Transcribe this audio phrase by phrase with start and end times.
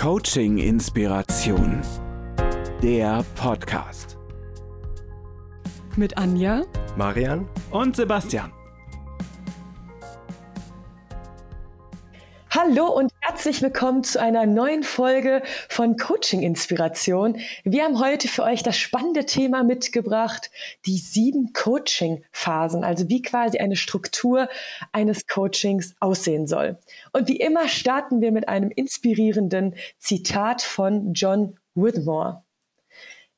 [0.00, 1.82] Coaching Inspiration.
[2.80, 4.16] Der Podcast.
[5.96, 6.62] Mit Anja,
[6.96, 8.52] Marian Und Sebastian.
[12.68, 17.38] Hallo und herzlich willkommen zu einer neuen Folge von Coaching Inspiration.
[17.64, 20.50] Wir haben heute für euch das spannende Thema mitgebracht,
[20.84, 24.48] die sieben Coaching-Phasen, also wie quasi eine Struktur
[24.92, 26.78] eines Coachings aussehen soll.
[27.12, 32.42] Und wie immer starten wir mit einem inspirierenden Zitat von John Whitmore.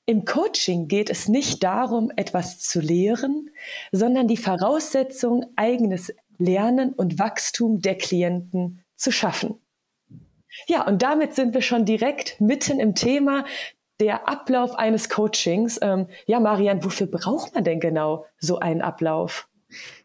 [0.07, 3.51] Im Coaching geht es nicht darum, etwas zu lehren,
[3.93, 9.57] sondern die Voraussetzung, eigenes Lernen und Wachstum der Klienten zu schaffen.
[10.67, 13.45] Ja, und damit sind wir schon direkt mitten im Thema
[13.99, 15.79] der Ablauf eines Coachings.
[15.83, 19.49] Ähm, ja, Marian, wofür braucht man denn genau so einen Ablauf?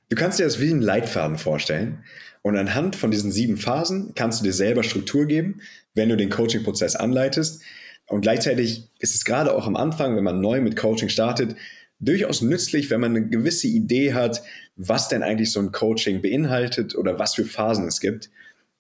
[0.10, 2.04] Du kannst dir das wie einen Leitfaden vorstellen.
[2.42, 5.62] Und anhand von diesen sieben Phasen kannst du dir selber Struktur geben,
[5.96, 7.64] wenn du den Coaching-Prozess anleitest.
[8.08, 11.56] Und gleichzeitig ist es gerade auch am Anfang, wenn man neu mit Coaching startet,
[12.00, 14.44] durchaus nützlich, wenn man eine gewisse Idee hat,
[14.76, 18.30] was denn eigentlich so ein Coaching beinhaltet oder was für Phasen es gibt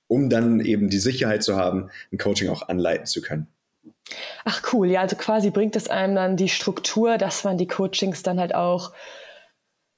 [0.07, 3.47] um dann eben die Sicherheit zu haben, ein Coaching auch anleiten zu können.
[4.43, 8.21] Ach cool, ja, also quasi bringt es einem dann die Struktur, dass man die Coachings
[8.21, 8.91] dann halt auch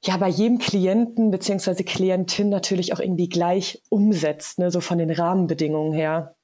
[0.04, 5.12] ja bei jedem Klienten beziehungsweise Klientin natürlich auch irgendwie gleich umsetzt, ne, so von den
[5.12, 6.36] Rahmenbedingungen her.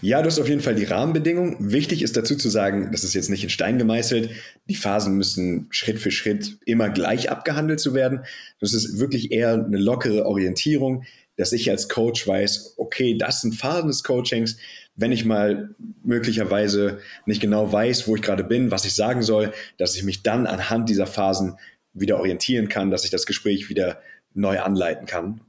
[0.00, 1.56] Ja, du hast auf jeden Fall die Rahmenbedingungen.
[1.58, 4.30] Wichtig ist dazu zu sagen, das ist jetzt nicht in Stein gemeißelt.
[4.68, 8.24] Die Phasen müssen Schritt für Schritt immer gleich abgehandelt zu werden.
[8.60, 11.04] Das ist wirklich eher eine lockere Orientierung
[11.36, 14.56] dass ich als Coach weiß, okay, das sind Phasen des Coachings.
[14.94, 19.52] Wenn ich mal möglicherweise nicht genau weiß, wo ich gerade bin, was ich sagen soll,
[19.76, 21.58] dass ich mich dann anhand dieser Phasen
[21.92, 24.00] wieder orientieren kann, dass ich das Gespräch wieder
[24.34, 25.40] neu anleiten kann.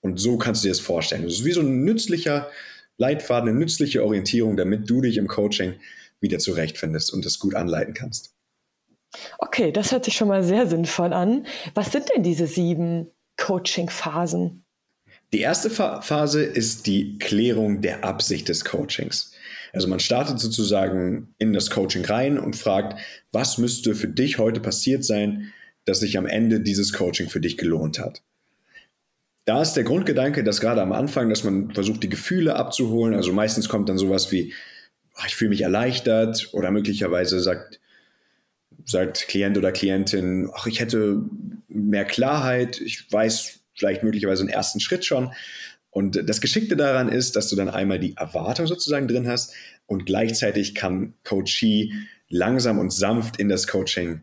[0.00, 1.22] Und so kannst du dir das vorstellen.
[1.22, 2.48] Das ist wie so ein nützlicher
[2.98, 5.74] Leitfaden, eine nützliche Orientierung, damit du dich im Coaching
[6.20, 8.34] wieder zurechtfindest und das gut anleiten kannst.
[9.38, 11.46] Okay, das hört sich schon mal sehr sinnvoll an.
[11.74, 14.63] Was sind denn diese sieben Coaching-Phasen?
[15.32, 19.32] Die erste Phase ist die Klärung der Absicht des Coachings.
[19.72, 23.00] Also man startet sozusagen in das Coaching rein und fragt,
[23.32, 25.52] was müsste für dich heute passiert sein,
[25.84, 28.22] dass sich am Ende dieses Coaching für dich gelohnt hat.
[29.44, 33.14] Da ist der Grundgedanke, dass gerade am Anfang, dass man versucht, die Gefühle abzuholen.
[33.14, 34.54] Also meistens kommt dann sowas wie,
[35.14, 37.80] ach, ich fühle mich erleichtert oder möglicherweise sagt,
[38.86, 41.22] sagt Klient oder Klientin, ach, ich hätte
[41.68, 45.32] mehr Klarheit, ich weiß, vielleicht möglicherweise einen ersten Schritt schon.
[45.90, 49.54] Und das Geschickte daran ist, dass du dann einmal die Erwartung sozusagen drin hast
[49.86, 51.92] und gleichzeitig kann Coachee
[52.28, 54.22] langsam und sanft in das Coaching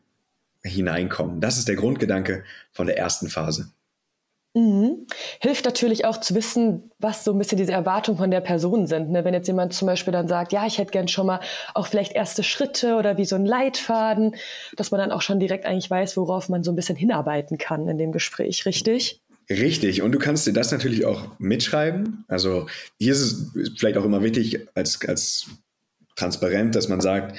[0.64, 1.40] hineinkommen.
[1.40, 3.72] Das ist der Grundgedanke von der ersten Phase.
[4.54, 5.08] Mhm.
[5.40, 9.10] Hilft natürlich auch zu wissen, was so ein bisschen diese Erwartungen von der Person sind.
[9.10, 9.24] Ne?
[9.24, 11.40] Wenn jetzt jemand zum Beispiel dann sagt, ja, ich hätte gern schon mal
[11.74, 14.36] auch vielleicht erste Schritte oder wie so ein Leitfaden,
[14.76, 17.88] dass man dann auch schon direkt eigentlich weiß, worauf man so ein bisschen hinarbeiten kann
[17.88, 19.22] in dem Gespräch, richtig?
[19.50, 22.24] Richtig, und du kannst dir das natürlich auch mitschreiben.
[22.28, 22.68] Also
[23.00, 25.48] hier ist es vielleicht auch immer wichtig als, als
[26.16, 27.38] transparent, dass man sagt,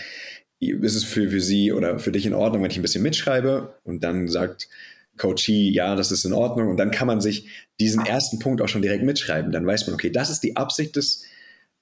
[0.60, 3.74] ist es für, für sie oder für dich in Ordnung, wenn ich ein bisschen mitschreibe
[3.84, 4.68] und dann sagt
[5.16, 7.48] Coachee, ja, das ist in Ordnung und dann kann man sich
[7.80, 9.52] diesen ersten Punkt auch schon direkt mitschreiben.
[9.52, 11.24] Dann weiß man, okay, das ist die Absicht des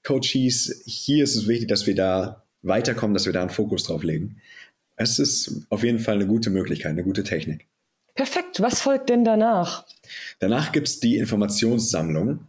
[0.03, 0.83] Coaches.
[0.87, 4.41] Hier ist es wichtig, dass wir da weiterkommen, dass wir da einen Fokus drauf legen.
[4.97, 7.67] Es ist auf jeden Fall eine gute Möglichkeit, eine gute Technik.
[8.21, 8.61] Perfekt.
[8.61, 9.87] Was folgt denn danach?
[10.41, 12.41] Danach gibt es die Informationssammlung.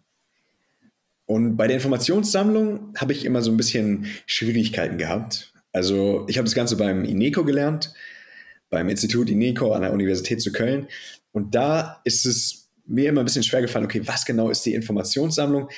[1.26, 5.54] Und bei der Informationssammlung habe ich immer so ein bisschen Schwierigkeiten gehabt.
[5.72, 7.94] Also ich habe das Ganze beim INECO gelernt,
[8.70, 10.90] beim Institut INECO an der Universität zu Köln.
[11.32, 14.74] Und da ist es mir immer ein bisschen schwer gefallen, okay, was genau ist die
[14.74, 15.70] Informationssammlung,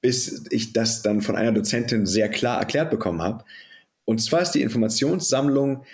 [0.00, 3.44] bis ich das dann von einer Dozentin sehr klar erklärt bekommen habe.
[4.04, 5.84] Und zwar ist die Informationssammlung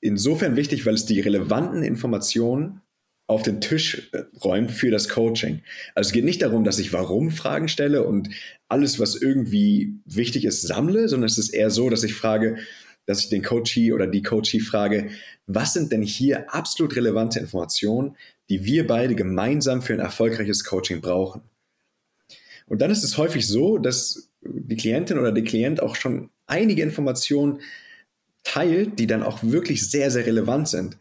[0.00, 2.82] insofern wichtig, weil es die relevanten Informationen
[3.26, 5.62] auf den Tisch äh, räumt für das Coaching.
[5.94, 8.30] Also es geht nicht darum, dass ich Warum-Fragen stelle und
[8.68, 12.56] alles, was irgendwie wichtig ist, sammle, sondern es ist eher so, dass ich frage,
[13.06, 15.10] dass ich den Coachee oder die Coachee frage,
[15.46, 18.16] was sind denn hier absolut relevante Informationen,
[18.50, 21.42] die wir beide gemeinsam für ein erfolgreiches Coaching brauchen?
[22.66, 26.82] Und dann ist es häufig so, dass die Klientin oder der Klient auch schon einige
[26.82, 27.60] Informationen
[28.48, 30.96] teilt, die dann auch wirklich sehr, sehr relevant sind.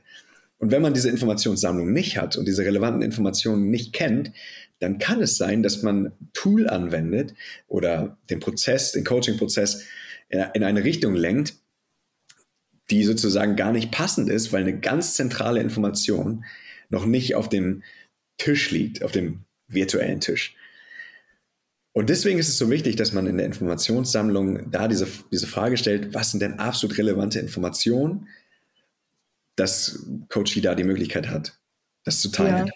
[0.60, 4.32] Und wenn man diese Informationssammlung nicht hat und diese relevanten Informationen nicht kennt,
[4.80, 7.34] dann kann es sein, dass man Tool anwendet
[7.68, 9.86] oder den Prozess, den Coaching-Prozess
[10.30, 11.56] in eine Richtung lenkt,
[12.90, 16.44] die sozusagen gar nicht passend ist, weil eine ganz zentrale Information
[16.90, 17.84] noch nicht auf dem
[18.38, 20.56] Tisch liegt, auf dem virtuellen Tisch.
[21.98, 25.78] Und deswegen ist es so wichtig, dass man in der Informationssammlung da diese, diese Frage
[25.78, 28.28] stellt, was sind denn absolut relevante Informationen,
[29.56, 31.58] dass Coachie da die Möglichkeit hat,
[32.04, 32.68] das zu teilen.
[32.68, 32.74] Ja.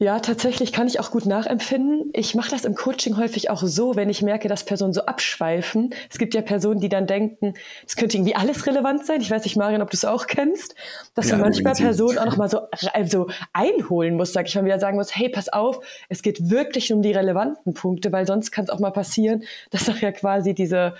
[0.00, 2.10] Ja, tatsächlich kann ich auch gut nachempfinden.
[2.14, 5.94] Ich mache das im Coaching häufig auch so, wenn ich merke, dass Personen so abschweifen.
[6.10, 7.54] Es gibt ja Personen, die dann denken,
[7.86, 9.20] es könnte irgendwie alles relevant sein.
[9.20, 10.74] Ich weiß nicht, Marian, ob du es auch kennst,
[11.14, 12.62] dass ja, man manchmal Personen auch nochmal so
[12.92, 16.92] also einholen muss, sag ich mal, wieder sagen muss, hey, pass auf, es geht wirklich
[16.92, 20.54] um die relevanten Punkte, weil sonst kann es auch mal passieren, dass doch ja quasi
[20.54, 20.96] diese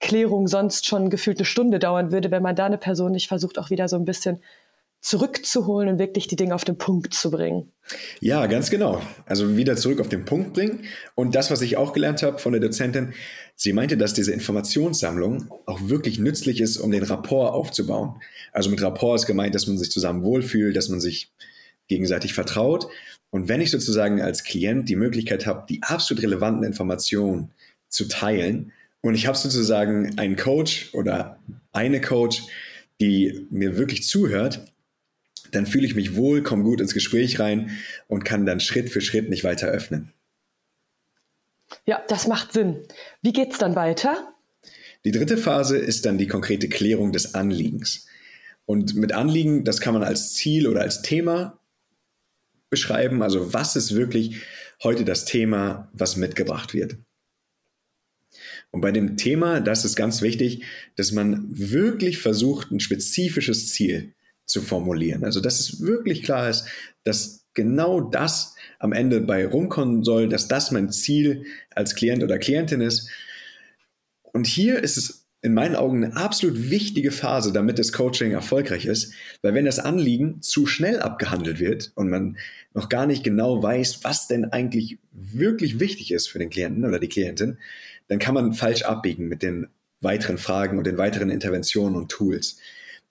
[0.00, 3.56] Klärung sonst schon gefühlt eine Stunde dauern würde, wenn man da eine Person nicht versucht,
[3.56, 4.42] auch wieder so ein bisschen
[5.06, 7.70] zurückzuholen und wirklich die Dinge auf den Punkt zu bringen.
[8.18, 9.00] Ja, ganz genau.
[9.24, 10.80] Also wieder zurück auf den Punkt bringen.
[11.14, 13.14] Und das, was ich auch gelernt habe von der Dozentin,
[13.54, 18.20] sie meinte, dass diese Informationssammlung auch wirklich nützlich ist, um den Rapport aufzubauen.
[18.52, 21.30] Also mit Rapport ist gemeint, dass man sich zusammen wohlfühlt, dass man sich
[21.86, 22.88] gegenseitig vertraut.
[23.30, 27.52] Und wenn ich sozusagen als Klient die Möglichkeit habe, die absolut relevanten Informationen
[27.88, 28.72] zu teilen,
[29.02, 31.38] und ich habe sozusagen einen Coach oder
[31.72, 32.42] eine Coach,
[33.00, 34.72] die mir wirklich zuhört,
[35.52, 37.70] dann fühle ich mich wohl, komme gut ins Gespräch rein
[38.08, 40.12] und kann dann Schritt für Schritt mich weiter öffnen.
[41.84, 42.82] Ja, das macht Sinn.
[43.22, 44.34] Wie geht es dann weiter?
[45.04, 48.06] Die dritte Phase ist dann die konkrete Klärung des Anliegens.
[48.64, 51.60] Und mit Anliegen, das kann man als Ziel oder als Thema
[52.70, 53.22] beschreiben.
[53.22, 54.42] Also was ist wirklich
[54.82, 56.96] heute das Thema, was mitgebracht wird?
[58.72, 60.64] Und bei dem Thema, das ist ganz wichtig,
[60.96, 64.15] dass man wirklich versucht, ein spezifisches Ziel
[64.46, 65.24] zu formulieren.
[65.24, 66.66] Also dass es wirklich klar ist,
[67.04, 71.44] dass genau das am Ende bei rumkommen soll, dass das mein Ziel
[71.74, 73.08] als Klient oder Klientin ist.
[74.22, 78.86] Und hier ist es in meinen Augen eine absolut wichtige Phase, damit das Coaching erfolgreich
[78.86, 79.12] ist,
[79.42, 82.36] weil wenn das Anliegen zu schnell abgehandelt wird und man
[82.74, 86.98] noch gar nicht genau weiß, was denn eigentlich wirklich wichtig ist für den Klienten oder
[86.98, 87.58] die Klientin,
[88.08, 89.68] dann kann man falsch abbiegen mit den
[90.00, 92.58] weiteren Fragen und den weiteren Interventionen und Tools.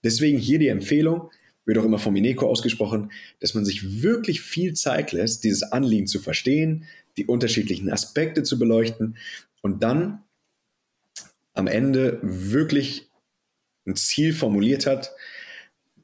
[0.06, 1.32] Deswegen hier die Empfehlung,
[1.64, 3.10] wird auch immer vom Ineco ausgesprochen,
[3.40, 6.84] dass man sich wirklich viel Zeit lässt, dieses Anliegen zu verstehen,
[7.16, 9.16] die unterschiedlichen Aspekte zu beleuchten
[9.62, 10.22] und dann
[11.54, 13.10] am Ende wirklich
[13.84, 15.10] ein Ziel formuliert hat,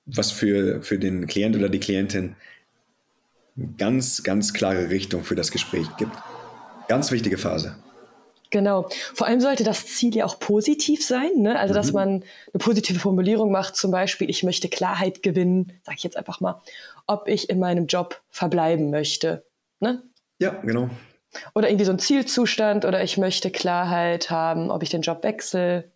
[0.05, 2.35] was für, für den Klient oder die Klientin
[3.79, 6.17] ganz, ganz klare Richtung für das Gespräch gibt.
[6.89, 7.77] Ganz wichtige Phase.
[8.53, 8.87] Genau.
[9.15, 11.31] Vor allem sollte das Ziel ja auch positiv sein.
[11.39, 11.59] Ne?
[11.59, 11.77] Also, mhm.
[11.77, 16.19] dass man eine positive Formulierung macht, zum Beispiel, ich möchte Klarheit gewinnen, sage ich jetzt
[16.19, 16.61] einfach mal,
[17.07, 19.45] ob ich in meinem Job verbleiben möchte.
[19.81, 20.03] Ne?
[20.39, 20.91] Ja, genau.
[21.55, 25.91] Oder irgendwie so ein Zielzustand oder ich möchte Klarheit haben, ob ich den Job wechsle.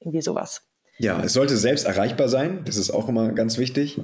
[0.00, 0.62] Irgendwie sowas.
[0.98, 2.64] Ja, es sollte selbst erreichbar sein.
[2.64, 4.00] Das ist auch immer ganz wichtig.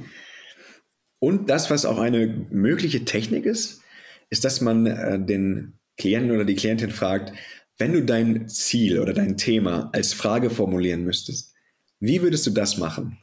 [1.19, 3.83] Und das, was auch eine mögliche Technik ist,
[4.31, 7.33] ist, dass man äh, den Klienten oder die Klientin fragt,
[7.81, 11.55] wenn du dein Ziel oder dein Thema als Frage formulieren müsstest,
[11.99, 13.19] wie würdest du das machen?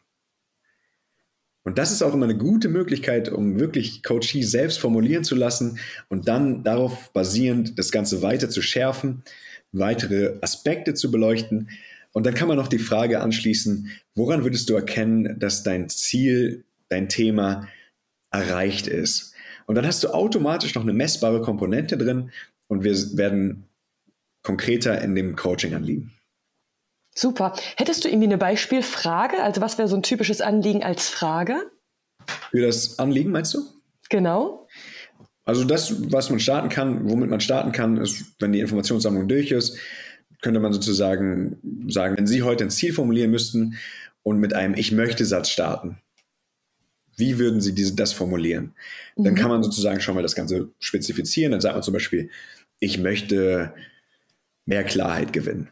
[1.63, 5.77] Und das ist auch immer eine gute Möglichkeit, um wirklich Coachee selbst formulieren zu lassen
[6.09, 9.21] und dann darauf basierend das Ganze weiter zu schärfen,
[9.73, 11.69] weitere Aspekte zu beleuchten.
[12.13, 16.63] Und dann kann man noch die Frage anschließen, woran würdest du erkennen, dass dein Ziel,
[16.89, 17.67] dein Thema
[18.31, 19.33] erreicht ist?
[19.67, 22.31] Und dann hast du automatisch noch eine messbare Komponente drin
[22.67, 23.66] und wir werden
[24.47, 26.13] konkreter in dem Coaching anliegen.
[27.13, 27.53] Super.
[27.75, 29.43] Hättest du irgendwie eine Beispielfrage?
[29.43, 31.69] Also was wäre so ein typisches Anliegen als Frage?
[32.51, 33.59] Für das Anliegen meinst du?
[34.09, 34.65] Genau.
[35.43, 39.51] Also das, was man starten kann, womit man starten kann, ist, wenn die Informationssammlung durch
[39.51, 39.77] ist,
[40.41, 41.57] könnte man sozusagen
[41.89, 43.77] sagen, wenn Sie heute ein Ziel formulieren müssten
[44.23, 45.97] und mit einem Ich möchte Satz starten,
[47.17, 48.75] wie würden Sie diese, das formulieren?
[49.17, 49.37] Dann mhm.
[49.37, 51.51] kann man sozusagen schon mal das Ganze spezifizieren.
[51.51, 52.29] Dann sagt man zum Beispiel,
[52.79, 53.73] ich möchte
[54.67, 55.69] mehr Klarheit gewinnen.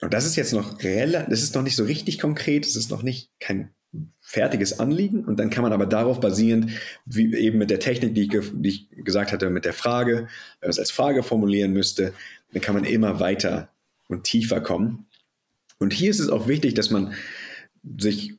[0.00, 2.90] Und das ist jetzt noch relativ, das ist noch nicht so richtig konkret, es ist
[2.90, 3.70] noch nicht kein
[4.20, 6.70] fertiges Anliegen und dann kann man aber darauf basierend,
[7.06, 10.28] wie eben mit der Technik, die ich, die ich gesagt hatte, mit der Frage,
[10.60, 12.12] wenn man es als Frage formulieren müsste,
[12.52, 13.70] dann kann man immer weiter
[14.08, 15.06] und tiefer kommen.
[15.78, 17.14] Und hier ist es auch wichtig, dass man
[17.98, 18.34] sich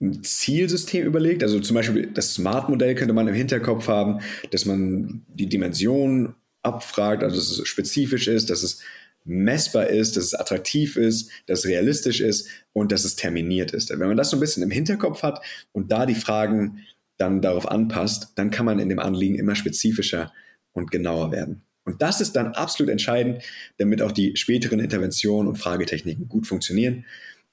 [0.00, 1.42] ein Zielsystem überlegt.
[1.42, 4.20] Also zum Beispiel das Smart-Modell könnte man im Hinterkopf haben,
[4.50, 8.80] dass man die Dimensionen abfragt, also dass es spezifisch ist, dass es
[9.24, 13.90] messbar ist, dass es attraktiv ist, dass es realistisch ist und dass es terminiert ist.
[13.90, 16.84] Wenn man das so ein bisschen im Hinterkopf hat und da die Fragen
[17.18, 20.32] dann darauf anpasst, dann kann man in dem Anliegen immer spezifischer
[20.72, 21.62] und genauer werden.
[21.84, 23.42] Und das ist dann absolut entscheidend,
[23.78, 27.04] damit auch die späteren Interventionen und Fragetechniken gut funktionieren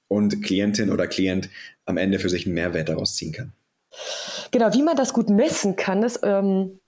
[0.08, 1.50] und Klientin oder Klient
[1.86, 3.54] am Ende für sich einen Mehrwert daraus ziehen kann.
[4.52, 6.80] Genau, wie man das gut messen kann, ist, ähm,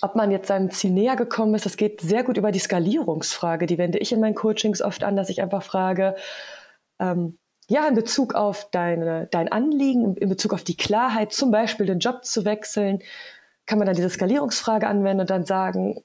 [0.00, 3.66] ob man jetzt seinem Ziel näher gekommen ist, das geht sehr gut über die Skalierungsfrage.
[3.66, 6.16] Die wende ich in meinen Coachings oft an, dass ich einfach frage,
[6.98, 11.86] ähm, ja, in Bezug auf deine, dein Anliegen, in Bezug auf die Klarheit, zum Beispiel
[11.86, 13.00] den Job zu wechseln,
[13.66, 16.02] kann man dann diese Skalierungsfrage anwenden und dann sagen,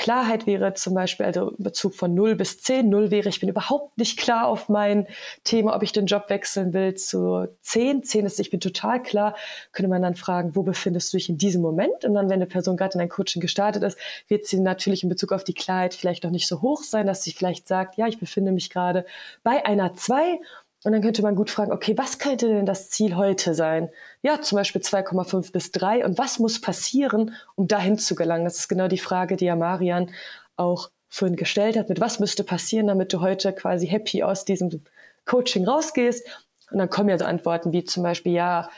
[0.00, 2.88] Klarheit wäre zum Beispiel, also in Bezug von 0 bis 10.
[2.88, 5.06] 0 wäre, ich bin überhaupt nicht klar auf mein
[5.44, 8.02] Thema, ob ich den Job wechseln will, zu 10.
[8.02, 9.36] 10 ist, ich bin total klar.
[9.72, 12.06] Könnte man dann fragen, wo befindest du dich in diesem Moment?
[12.06, 15.10] Und dann, wenn eine Person gerade in ein Coaching gestartet ist, wird sie natürlich in
[15.10, 18.06] Bezug auf die Klarheit vielleicht noch nicht so hoch sein, dass sie vielleicht sagt, ja,
[18.06, 19.04] ich befinde mich gerade
[19.42, 20.40] bei einer 2
[20.82, 23.90] und dann könnte man gut fragen, okay, was könnte denn das Ziel heute sein?
[24.22, 26.04] Ja, zum Beispiel 2,5 bis 3.
[26.06, 28.44] Und was muss passieren, um dahin zu gelangen?
[28.44, 30.10] Das ist genau die Frage, die ja Marian
[30.56, 31.90] auch vorhin gestellt hat.
[31.90, 34.82] Mit was müsste passieren, damit du heute quasi happy aus diesem
[35.26, 36.26] Coaching rausgehst?
[36.70, 38.70] Und dann kommen ja so Antworten wie zum Beispiel, ja,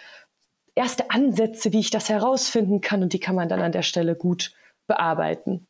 [0.75, 3.03] erste Ansätze, wie ich das herausfinden kann.
[3.03, 4.53] Und die kann man dann an der Stelle gut
[4.89, 5.69] bearbeiten.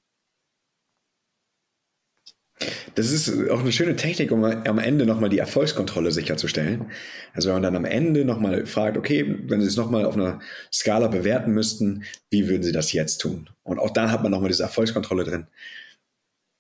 [2.95, 6.87] Das ist auch eine schöne Technik, um am Ende nochmal die Erfolgskontrolle sicherzustellen.
[7.35, 10.40] Also wenn man dann am Ende nochmal fragt, okay, wenn Sie es nochmal auf einer
[10.73, 13.49] Skala bewerten müssten, wie würden Sie das jetzt tun?
[13.62, 15.47] Und auch dann hat man nochmal diese Erfolgskontrolle drin.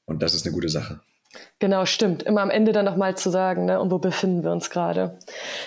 [0.06, 1.00] Und das ist eine gute Sache.
[1.58, 2.22] Genau, stimmt.
[2.22, 5.18] Immer am Ende dann nochmal zu sagen, ne, und wo befinden wir uns gerade.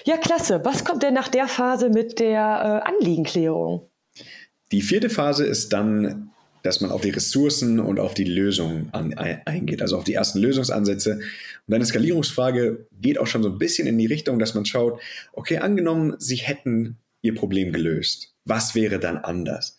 [0.04, 0.62] Ja, klasse.
[0.64, 3.90] Was kommt denn nach der Phase mit der äh, Anliegenklärung?
[4.72, 6.32] Die vierte Phase ist dann
[6.66, 10.40] dass man auf die Ressourcen und auf die Lösung an, eingeht, also auf die ersten
[10.40, 11.12] Lösungsansätze.
[11.14, 11.22] Und
[11.68, 15.00] deine Skalierungsfrage geht auch schon so ein bisschen in die Richtung, dass man schaut,
[15.34, 18.34] okay, angenommen, sie hätten ihr Problem gelöst.
[18.46, 19.78] Was wäre dann anders?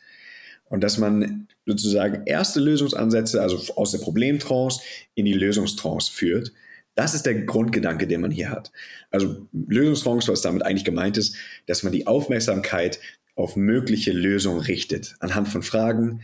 [0.69, 4.81] Und dass man sozusagen erste Lösungsansätze, also aus der Problemtrance
[5.17, 6.53] in die Lösungstrance führt.
[6.95, 8.71] Das ist der Grundgedanke, den man hier hat.
[9.11, 11.35] Also Lösungstrance, was damit eigentlich gemeint ist,
[11.67, 13.01] dass man die Aufmerksamkeit
[13.35, 16.23] auf mögliche Lösungen richtet, anhand von Fragen,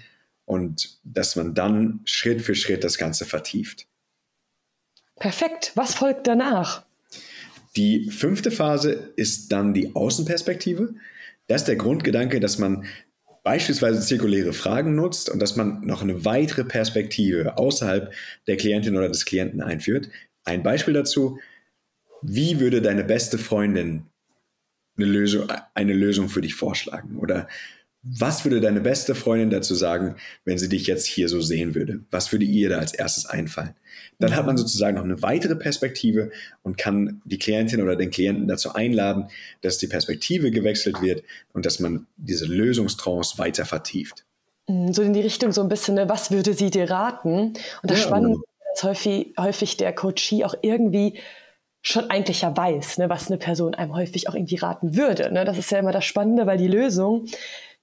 [0.52, 3.86] und dass man dann Schritt für Schritt das Ganze vertieft.
[5.16, 5.72] Perfekt.
[5.74, 6.84] Was folgt danach?
[7.76, 10.94] Die fünfte Phase ist dann die Außenperspektive.
[11.46, 12.84] Das ist der Grundgedanke, dass man
[13.42, 18.12] beispielsweise zirkuläre Fragen nutzt und dass man noch eine weitere Perspektive außerhalb
[18.46, 20.10] der Klientin oder des Klienten einführt.
[20.44, 21.38] Ein Beispiel dazu,
[22.20, 24.06] wie würde deine beste Freundin
[24.96, 27.16] eine Lösung, eine Lösung für dich vorschlagen?
[27.16, 27.48] Oder
[28.02, 32.00] was würde deine beste Freundin dazu sagen, wenn sie dich jetzt hier so sehen würde?
[32.10, 33.74] Was würde ihr da als erstes einfallen?
[34.18, 36.30] Dann hat man sozusagen noch eine weitere Perspektive
[36.62, 39.28] und kann die Klientin oder den Klienten dazu einladen,
[39.60, 44.24] dass die Perspektive gewechselt wird und dass man diese Lösungstrance weiter vertieft.
[44.68, 47.52] Mm, so in die Richtung so ein bisschen, ne, was würde sie dir raten?
[47.82, 51.18] Und das ja, Spannende ist, dass häufig, häufig der Coachie auch irgendwie
[51.82, 55.32] schon eigentlich ja weiß, ne, was eine Person einem häufig auch irgendwie raten würde.
[55.32, 55.44] Ne?
[55.44, 57.26] Das ist ja immer das Spannende, weil die Lösung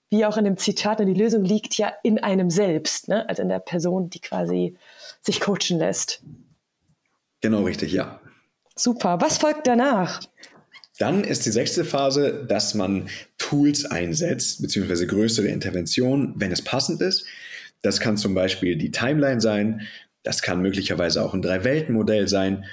[0.09, 3.27] wie auch in dem Zitat, die Lösung liegt ja in einem selbst, ne?
[3.29, 4.75] also in der Person, die quasi
[5.21, 6.23] sich coachen lässt.
[7.41, 8.19] Genau richtig, ja.
[8.75, 9.19] Super.
[9.21, 10.21] Was folgt danach?
[10.97, 17.01] Dann ist die sechste Phase, dass man Tools einsetzt, beziehungsweise größere Interventionen, wenn es passend
[17.01, 17.25] ist.
[17.81, 19.87] Das kann zum Beispiel die Timeline sein,
[20.23, 22.65] das kann möglicherweise auch ein Drei-Welten-Modell sein.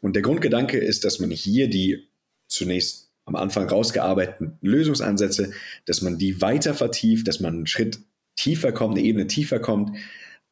[0.00, 2.08] Und der Grundgedanke ist, dass man hier die
[2.48, 5.52] zunächst am Anfang rausgearbeiteten Lösungsansätze,
[5.86, 8.00] dass man die weiter vertieft, dass man einen Schritt
[8.36, 9.96] tiefer kommt, eine Ebene tiefer kommt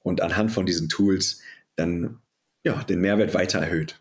[0.00, 1.40] und anhand von diesen Tools
[1.76, 2.20] dann
[2.64, 4.00] ja, den Mehrwert weiter erhöht.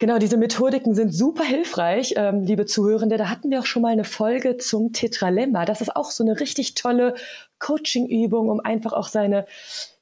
[0.00, 3.18] Genau, diese Methodiken sind super hilfreich, ähm, liebe Zuhörende.
[3.18, 5.66] Da hatten wir auch schon mal eine Folge zum Tetralemma.
[5.66, 7.14] Das ist auch so eine richtig tolle
[7.58, 9.44] Coaching-Übung, um einfach auch seine,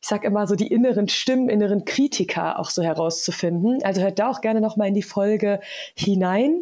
[0.01, 3.83] ich sag immer so die inneren Stimmen, inneren Kritiker auch so herauszufinden.
[3.83, 5.59] Also hört da auch gerne noch mal in die Folge
[5.97, 6.61] hinein.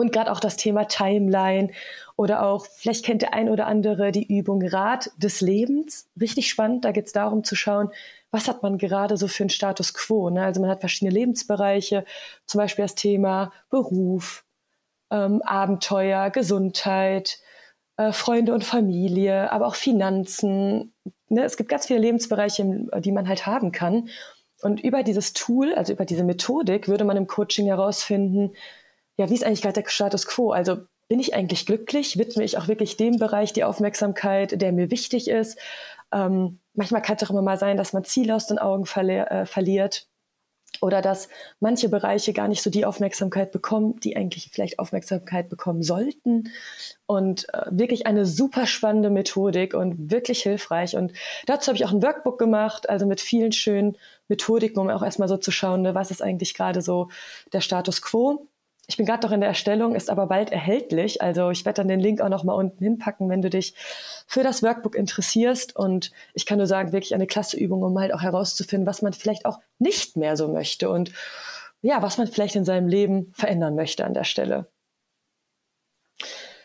[0.00, 1.70] Und gerade auch das Thema Timeline
[2.16, 6.08] oder auch, vielleicht kennt der ein oder andere die Übung Rat des Lebens.
[6.20, 6.84] Richtig spannend.
[6.84, 7.90] Da geht es darum zu schauen,
[8.30, 10.30] was hat man gerade so für einen Status quo.
[10.30, 10.44] Ne?
[10.44, 12.04] Also man hat verschiedene Lebensbereiche,
[12.46, 14.44] zum Beispiel das Thema Beruf,
[15.10, 17.38] ähm, Abenteuer, Gesundheit,
[17.96, 20.94] äh, Freunde und Familie, aber auch Finanzen.
[21.28, 21.44] Ne?
[21.44, 24.08] Es gibt ganz viele Lebensbereiche, die man halt haben kann.
[24.62, 28.52] Und über dieses Tool, also über diese Methodik, würde man im Coaching herausfinden,
[29.16, 30.50] ja, wie ist eigentlich gerade der Status quo?
[30.52, 32.18] Also bin ich eigentlich glücklich?
[32.18, 35.58] Widme ich auch wirklich dem Bereich die Aufmerksamkeit, der mir wichtig ist?
[36.12, 39.18] Ähm, manchmal kann es auch immer mal sein, dass man Ziele aus den Augen verli
[39.18, 40.06] äh, verliert
[40.80, 45.82] oder dass manche Bereiche gar nicht so die Aufmerksamkeit bekommen, die eigentlich vielleicht Aufmerksamkeit bekommen
[45.82, 46.52] sollten.
[47.06, 50.96] Und äh, wirklich eine super spannende Methodik und wirklich hilfreich.
[50.96, 51.12] Und
[51.46, 53.98] dazu habe ich auch ein Workbook gemacht, also mit vielen schönen
[54.28, 57.08] Methodiken, um auch erstmal so zu schauen, ne, was ist eigentlich gerade so
[57.52, 58.46] der Status quo
[58.90, 61.22] Ich bin gerade noch in der Erstellung, ist aber bald erhältlich.
[61.22, 63.76] Also ich werde dann den Link auch noch mal unten hinpacken, wenn du dich
[64.26, 65.76] für das Workbook interessierst.
[65.76, 69.12] Und ich kann nur sagen, wirklich eine klasse Übung, um halt auch herauszufinden, was man
[69.12, 71.12] vielleicht auch nicht mehr so möchte und
[71.82, 74.66] ja, was man vielleicht in seinem Leben verändern möchte an der Stelle.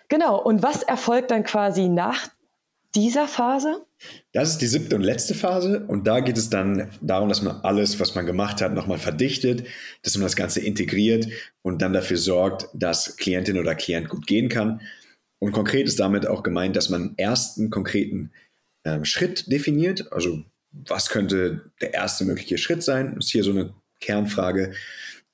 [0.07, 0.41] Genau.
[0.41, 2.27] Und was erfolgt dann quasi nach
[2.95, 3.85] dieser Phase?
[4.31, 7.57] Das ist die siebte und letzte Phase und da geht es dann darum, dass man
[7.61, 9.67] alles, was man gemacht hat, nochmal verdichtet,
[10.03, 11.27] dass man das Ganze integriert
[11.61, 14.81] und dann dafür sorgt, dass Klientin oder Klient gut gehen kann.
[15.39, 18.31] Und konkret ist damit auch gemeint, dass man einen ersten konkreten
[18.83, 20.11] äh, Schritt definiert.
[20.11, 23.15] Also was könnte der erste mögliche Schritt sein?
[23.15, 24.73] Das ist hier so eine Kernfrage.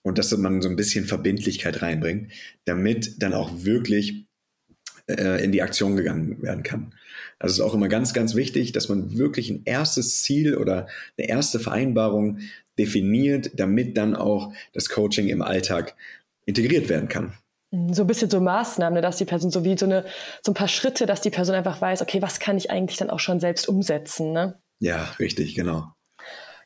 [0.04, 2.32] Und dass man so ein bisschen Verbindlichkeit reinbringt,
[2.66, 4.26] damit dann auch wirklich
[5.20, 6.94] äh, in die Aktion gegangen werden kann.
[7.40, 10.88] Also es ist auch immer ganz, ganz wichtig, dass man wirklich ein erstes Ziel oder
[11.18, 12.40] eine erste Vereinbarung
[12.78, 15.96] definiert, damit dann auch das Coaching im Alltag
[16.46, 17.34] integriert werden kann.
[17.92, 20.06] So ein bisschen so Maßnahmen, dass die Person so wie so, eine,
[20.44, 23.10] so ein paar Schritte, dass die Person einfach weiß, okay, was kann ich eigentlich dann
[23.10, 24.60] auch schon selbst umsetzen, ne?
[24.80, 25.94] Ja, richtig, genau.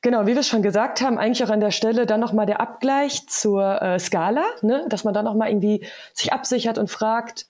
[0.01, 2.61] Genau, wie wir es schon gesagt haben, eigentlich auch an der Stelle dann nochmal der
[2.61, 4.85] Abgleich zur äh, Skala, ne?
[4.89, 7.47] dass man dann nochmal irgendwie sich absichert und fragt,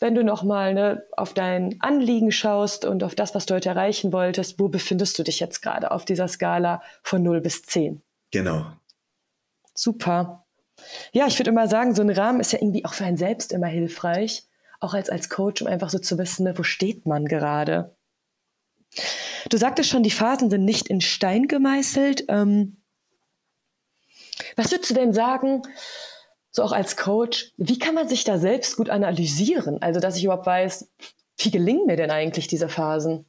[0.00, 4.12] wenn du nochmal ne, auf dein Anliegen schaust und auf das, was du heute erreichen
[4.12, 8.02] wolltest, wo befindest du dich jetzt gerade auf dieser Skala von 0 bis 10?
[8.30, 8.66] Genau.
[9.74, 10.46] Super.
[11.12, 13.52] Ja, ich würde immer sagen, so ein Rahmen ist ja irgendwie auch für einen selbst
[13.52, 14.44] immer hilfreich,
[14.80, 17.94] auch als, als Coach, um einfach so zu wissen, ne, wo steht man gerade.
[19.50, 22.24] Du sagtest schon, die Phasen sind nicht in Stein gemeißelt.
[22.28, 22.78] Ähm,
[24.56, 25.62] was würdest du denn sagen,
[26.50, 29.80] so auch als Coach, wie kann man sich da selbst gut analysieren?
[29.82, 30.88] Also, dass ich überhaupt weiß,
[31.38, 33.24] wie gelingen mir denn eigentlich diese Phasen?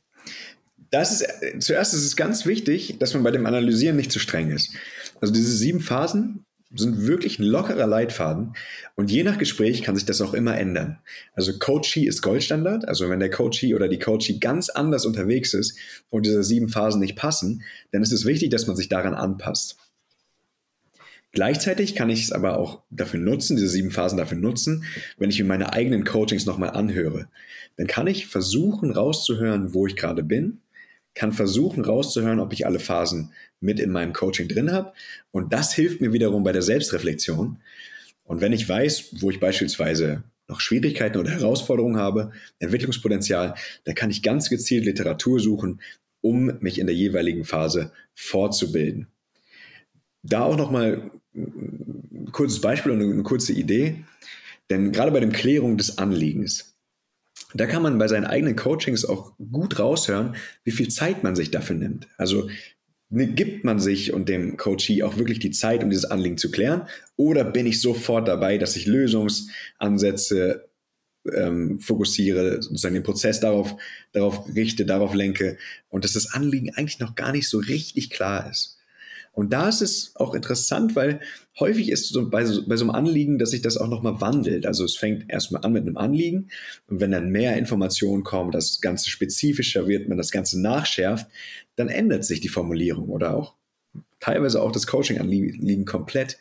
[0.89, 1.25] Das ist,
[1.63, 4.73] zuerst ist es ganz wichtig, dass man bei dem Analysieren nicht zu streng ist.
[5.21, 8.53] Also diese sieben Phasen sind wirklich ein lockerer Leitfaden
[8.95, 10.99] und je nach Gespräch kann sich das auch immer ändern.
[11.33, 15.77] Also Coachee ist Goldstandard, also wenn der Coachee oder die Coachee ganz anders unterwegs ist
[16.09, 19.77] und diese sieben Phasen nicht passen, dann ist es wichtig, dass man sich daran anpasst.
[21.33, 24.83] Gleichzeitig kann ich es aber auch dafür nutzen, diese sieben Phasen dafür nutzen,
[25.17, 27.29] wenn ich mir meine eigenen Coachings nochmal anhöre.
[27.77, 30.59] Dann kann ich versuchen rauszuhören, wo ich gerade bin,
[31.13, 34.93] kann versuchen rauszuhören, ob ich alle Phasen mit in meinem Coaching drin habe.
[35.31, 37.57] Und das hilft mir wiederum bei der Selbstreflexion.
[38.23, 43.55] Und wenn ich weiß, wo ich beispielsweise noch Schwierigkeiten oder Herausforderungen habe, Entwicklungspotenzial,
[43.85, 45.81] dann kann ich ganz gezielt Literatur suchen,
[46.21, 49.07] um mich in der jeweiligen Phase fortzubilden.
[50.23, 54.03] Da auch nochmal ein kurzes Beispiel und eine kurze Idee.
[54.69, 56.75] Denn gerade bei der Klärung des Anliegens,
[57.53, 61.51] da kann man bei seinen eigenen Coachings auch gut raushören, wie viel Zeit man sich
[61.51, 62.07] dafür nimmt.
[62.17, 62.49] Also
[63.09, 66.51] ne, gibt man sich und dem Coachee auch wirklich die Zeit, um dieses Anliegen zu
[66.51, 66.87] klären?
[67.17, 70.69] Oder bin ich sofort dabei, dass ich Lösungsansätze
[71.33, 73.75] ähm, fokussiere, sozusagen den Prozess darauf,
[74.13, 75.57] darauf richte, darauf lenke
[75.89, 78.80] und dass das Anliegen eigentlich noch gar nicht so richtig klar ist?
[79.33, 81.21] Und da ist es auch interessant, weil
[81.59, 84.65] häufig ist so bei, so bei so einem Anliegen, dass sich das auch nochmal wandelt.
[84.65, 86.49] Also es fängt erstmal an mit einem Anliegen
[86.87, 91.27] und wenn dann mehr Informationen kommen, das Ganze spezifischer wird, man das Ganze nachschärft,
[91.77, 93.55] dann ändert sich die Formulierung oder auch
[94.19, 96.37] teilweise auch das Coaching-Anliegen komplett.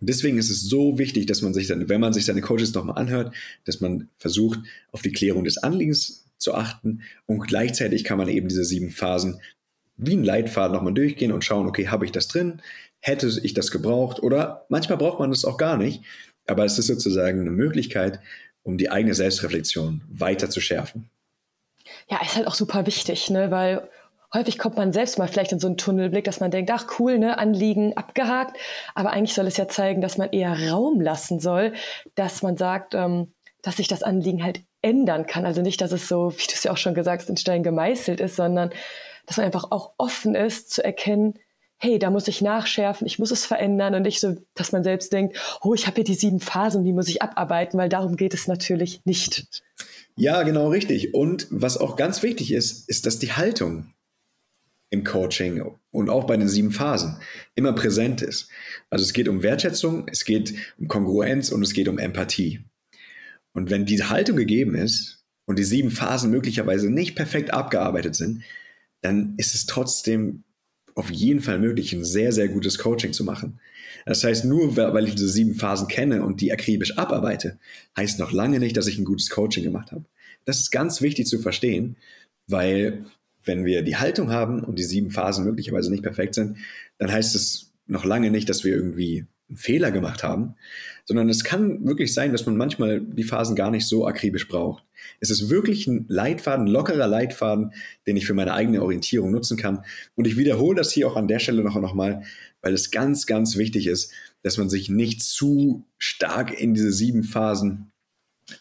[0.00, 2.74] Und deswegen ist es so wichtig, dass man sich dann, wenn man sich seine Coaches
[2.74, 4.58] nochmal anhört, dass man versucht,
[4.90, 9.40] auf die Klärung des Anliegens zu achten und gleichzeitig kann man eben diese sieben Phasen
[9.96, 12.60] wie ein Leitfaden nochmal durchgehen und schauen, okay, habe ich das drin?
[13.00, 14.22] Hätte ich das gebraucht?
[14.22, 16.02] Oder manchmal braucht man das auch gar nicht.
[16.46, 18.20] Aber es ist sozusagen eine Möglichkeit,
[18.62, 21.08] um die eigene Selbstreflexion weiter zu schärfen.
[22.08, 23.50] Ja, ist halt auch super wichtig, ne?
[23.50, 23.88] weil
[24.34, 27.18] häufig kommt man selbst mal vielleicht in so einen Tunnelblick, dass man denkt, ach cool,
[27.18, 28.56] ne, Anliegen abgehakt.
[28.94, 31.72] Aber eigentlich soll es ja zeigen, dass man eher Raum lassen soll,
[32.16, 35.46] dass man sagt, ähm, dass sich das Anliegen halt ändern kann.
[35.46, 37.62] Also nicht, dass es so, wie du es ja auch schon gesagt hast, in Stein
[37.62, 38.70] gemeißelt ist, sondern
[39.26, 41.34] dass man einfach auch offen ist zu erkennen,
[41.78, 45.12] hey, da muss ich nachschärfen, ich muss es verändern und nicht so, dass man selbst
[45.12, 48.32] denkt, oh, ich habe hier die sieben Phasen, die muss ich abarbeiten, weil darum geht
[48.32, 49.62] es natürlich nicht.
[50.16, 51.12] Ja, genau richtig.
[51.12, 53.92] Und was auch ganz wichtig ist, ist, dass die Haltung
[54.90, 57.16] im Coaching und auch bei den sieben Phasen
[57.56, 58.48] immer präsent ist.
[58.90, 62.60] Also es geht um Wertschätzung, es geht um Kongruenz und es geht um Empathie.
[63.52, 68.42] Und wenn diese Haltung gegeben ist und die sieben Phasen möglicherweise nicht perfekt abgearbeitet sind,
[69.04, 70.44] dann ist es trotzdem
[70.94, 73.60] auf jeden Fall möglich, ein sehr, sehr gutes Coaching zu machen.
[74.06, 77.58] Das heißt, nur weil ich diese sieben Phasen kenne und die akribisch abarbeite,
[77.96, 80.04] heißt noch lange nicht, dass ich ein gutes Coaching gemacht habe.
[80.44, 81.96] Das ist ganz wichtig zu verstehen,
[82.46, 83.04] weil
[83.44, 86.56] wenn wir die Haltung haben und die sieben Phasen möglicherweise nicht perfekt sind,
[86.98, 90.54] dann heißt es noch lange nicht, dass wir irgendwie Fehler gemacht haben,
[91.04, 94.84] sondern es kann wirklich sein, dass man manchmal die Phasen gar nicht so akribisch braucht.
[95.20, 97.72] Es ist wirklich ein Leitfaden, lockerer Leitfaden,
[98.06, 99.84] den ich für meine eigene Orientierung nutzen kann.
[100.16, 102.22] Und ich wiederhole das hier auch an der Stelle noch, noch mal,
[102.62, 107.22] weil es ganz, ganz wichtig ist, dass man sich nicht zu stark in diese sieben
[107.22, 107.90] Phasen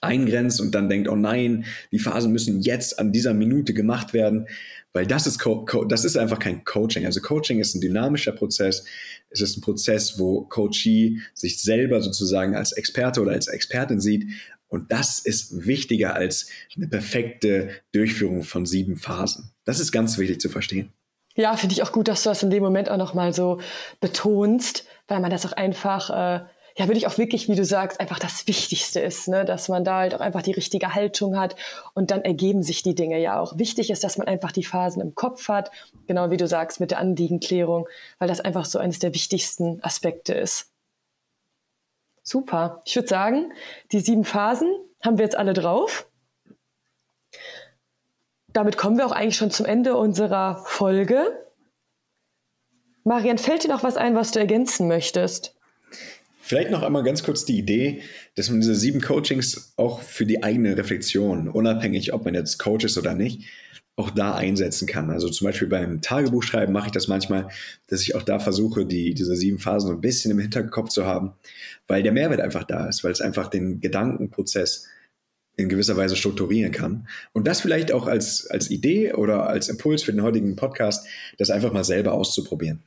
[0.02, 4.48] eingrenzt und dann denkt, oh nein, die Phasen müssen jetzt an dieser Minute gemacht werden,
[4.94, 7.06] weil das ist, Co Co das ist einfach kein Coaching.
[7.06, 8.86] Also Coaching ist ein dynamischer Prozess.
[9.30, 14.28] Es ist ein Prozess, wo Coachee sich selber sozusagen als Experte oder als Expertin sieht.
[14.68, 19.52] Und das ist wichtiger als eine perfekte Durchführung von sieben Phasen.
[19.66, 20.92] Das ist ganz wichtig zu verstehen.
[21.36, 23.60] Ja, finde ich auch gut, dass du das in dem Moment auch nochmal so
[24.00, 26.46] betonst, weil man das auch einfach äh,
[26.78, 29.46] ja wirklich auch wirklich, wie du sagst, einfach das Wichtigste ist, ne?
[29.46, 31.56] dass man da halt auch einfach die richtige Haltung hat
[31.94, 33.58] und dann ergeben sich die Dinge ja auch.
[33.58, 35.72] Wichtig ist, dass man einfach die Phasen im Kopf hat,
[36.08, 40.34] genau wie du sagst, mit der Anliegenklärung, weil das einfach so eines der wichtigsten Aspekte
[40.34, 40.72] ist.
[42.24, 42.82] Super.
[42.86, 43.54] Ich würde sagen,
[43.92, 46.08] die sieben Phasen haben wir jetzt alle drauf.
[48.48, 51.40] Damit kommen wir auch eigentlich schon zum Ende unserer Folge.
[53.04, 55.56] Marian, fällt dir noch was ein, was du ergänzen möchtest?
[56.46, 58.02] Vielleicht noch einmal ganz kurz die Idee,
[58.36, 62.84] dass man diese sieben Coachings auch für die eigene Reflexion, unabhängig ob man jetzt Coach
[62.84, 63.44] ist oder nicht,
[63.96, 65.10] auch da einsetzen kann.
[65.10, 67.48] Also zum Beispiel beim Tagebuchschreiben mache ich das manchmal,
[67.88, 71.32] dass ich auch da versuche, die, diese sieben Phasen ein bisschen im Hinterkopf zu haben,
[71.88, 74.90] weil der Mehrwert einfach da ist, weil es einfach den Gedankenprozess
[75.56, 77.08] in gewisser Weise strukturieren kann.
[77.32, 81.52] Und das vielleicht auch als, als Idee oder als Impuls für den heutigen Podcast, das
[81.52, 82.84] einfach mal selber auszuprobieren.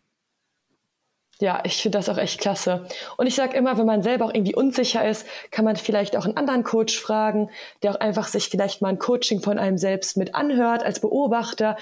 [1.40, 2.87] Ja, ich finde das auch echt klasse.
[3.18, 6.25] Und ich sage immer, wenn man selber auch irgendwie unsicher ist, kann man vielleicht auch
[6.25, 7.51] einen anderen Coach fragen,
[7.83, 11.77] der auch einfach sich vielleicht mal ein Coaching von einem selbst mit anhört als Beobachter.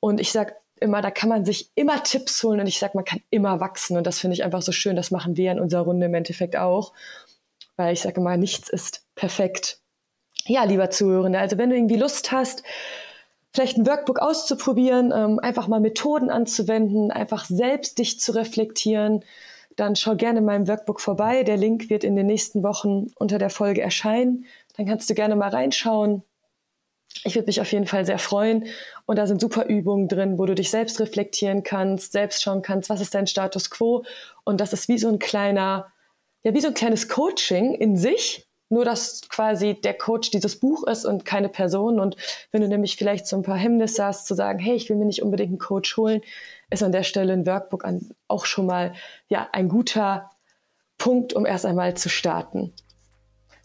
[0.00, 3.06] Und ich sage immer, da kann man sich immer Tipps holen und ich sage, man
[3.06, 3.96] kann immer wachsen.
[3.96, 4.94] Und das finde ich einfach so schön.
[4.94, 6.92] Das machen wir in unserer Runde im Endeffekt auch.
[7.76, 9.80] Weil ich sage immer, nichts ist perfekt.
[10.44, 12.62] Ja, lieber Zuhörende, also wenn du irgendwie Lust hast,
[13.52, 19.24] vielleicht ein Workbook auszuprobieren, ähm, einfach mal Methoden anzuwenden, einfach selbst dich zu reflektieren,
[19.78, 21.44] dann schau gerne in meinem Workbook vorbei.
[21.44, 24.44] Der Link wird in den nächsten Wochen unter der Folge erscheinen.
[24.76, 26.24] Dann kannst du gerne mal reinschauen.
[27.22, 28.66] Ich würde mich auf jeden Fall sehr freuen.
[29.06, 32.90] Und da sind super Übungen drin, wo du dich selbst reflektieren kannst, selbst schauen kannst,
[32.90, 34.04] was ist dein Status quo.
[34.42, 35.92] Und das ist wie so ein kleiner,
[36.42, 40.86] ja, wie so ein kleines Coaching in sich, nur dass quasi der Coach dieses Buch
[40.86, 42.00] ist und keine Person.
[42.00, 42.16] Und
[42.52, 45.06] wenn du nämlich vielleicht so ein paar Hemmnisse hast, zu sagen, hey, ich will mir
[45.06, 46.20] nicht unbedingt einen Coach holen,
[46.70, 48.92] ist an der Stelle ein Workbook an, auch schon mal
[49.28, 50.30] ja, ein guter
[50.98, 52.72] Punkt, um erst einmal zu starten.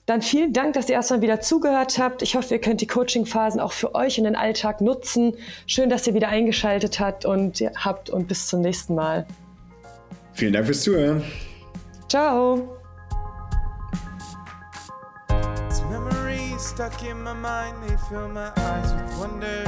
[0.06, 2.22] Dann vielen Dank, dass ihr erstmal wieder zugehört habt.
[2.22, 5.38] Ich hoffe, ihr könnt die Coaching-Phasen auch für euch in den Alltag nutzen.
[5.66, 9.26] Schön, dass ihr wieder eingeschaltet habt und habt und bis zum nächsten Mal.
[10.34, 11.24] Vielen Dank fürs Zuhören.
[12.10, 12.83] Ciao.
[16.74, 19.64] Stuck in my mind, they fill my eyes with wonder.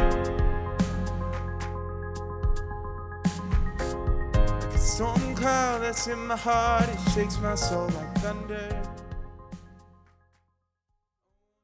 [4.60, 8.95] Like a storm cloud that's in my heart, it shakes my soul like thunder.